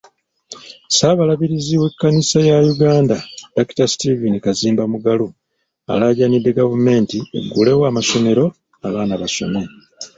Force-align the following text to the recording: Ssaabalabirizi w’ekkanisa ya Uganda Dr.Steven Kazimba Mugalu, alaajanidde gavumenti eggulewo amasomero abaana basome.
Ssaabalabirizi 0.89 1.73
w’ekkanisa 1.81 2.39
ya 2.49 2.57
Uganda 2.73 3.15
Dr.Steven 3.55 4.35
Kazimba 4.45 4.83
Mugalu, 4.91 5.27
alaajanidde 5.91 6.57
gavumenti 6.59 7.17
eggulewo 7.37 7.83
amasomero 7.91 8.45
abaana 8.87 9.13
basome. 9.21 9.61